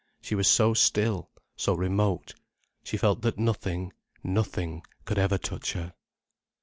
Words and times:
She 0.19 0.33
was 0.33 0.47
so 0.47 0.73
still, 0.73 1.29
so 1.55 1.75
remote, 1.75 2.33
she 2.83 2.97
felt 2.97 3.21
that 3.21 3.37
nothing, 3.37 3.93
nothing 4.23 4.81
could 5.05 5.19
ever 5.19 5.37
touch 5.37 5.73
her. 5.73 5.93